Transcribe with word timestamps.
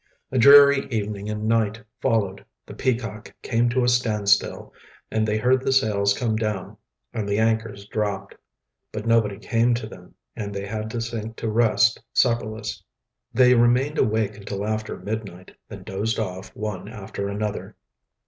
A 0.31 0.39
dreary 0.39 0.87
evening 0.89 1.29
and 1.29 1.45
night 1.47 1.83
followed. 2.01 2.43
The 2.65 2.73
Peacock 2.73 3.35
came 3.43 3.69
to 3.69 3.83
a 3.83 3.87
standstill, 3.87 4.73
and 5.11 5.27
they 5.27 5.37
heard 5.37 5.61
the 5.61 5.71
sails 5.71 6.17
come 6.17 6.35
down 6.35 6.77
and 7.13 7.29
the 7.29 7.37
anchors 7.37 7.85
dropped. 7.87 8.33
But 8.91 9.05
nobody 9.05 9.37
came 9.37 9.75
to 9.75 9.85
them, 9.85 10.15
and 10.35 10.55
they 10.55 10.65
had 10.65 10.89
to 10.89 11.01
sink 11.01 11.35
to 11.35 11.49
rest 11.51 12.01
supperless. 12.15 12.81
They 13.31 13.53
remained 13.53 13.99
awake 13.99 14.35
until 14.35 14.65
after 14.65 14.97
midnight, 14.97 15.55
then 15.69 15.83
dozed 15.83 16.17
off 16.17 16.49
one 16.55 16.87
after 16.89 17.27
another. 17.27 17.75